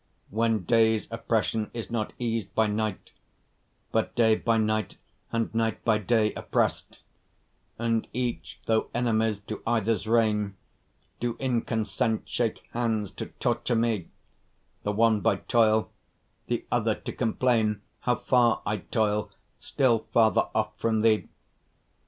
[0.31, 3.11] When day's oppression is not eas'd by night,
[3.91, 4.97] But day by night
[5.31, 6.97] and night by day oppress'd,
[7.77, 10.55] And each, though enemies to either's reign,
[11.19, 14.07] Do in consent shake hands to torture me,
[14.81, 15.91] The one by toil,
[16.47, 19.29] the other to complain How far I toil,
[19.59, 21.27] still farther off from thee.